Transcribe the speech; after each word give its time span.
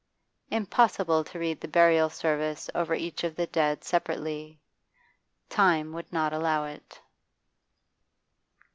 Impossible 0.49 1.23
to 1.23 1.37
read 1.37 1.61
the 1.61 1.67
burial 1.67 2.09
service 2.09 2.71
over 2.73 2.95
each 2.95 3.23
of 3.23 3.35
the 3.35 3.45
dead 3.45 3.83
separately; 3.83 4.59
time 5.47 5.93
would 5.93 6.11
not 6.11 6.33
allow 6.33 6.65
it. 6.65 6.99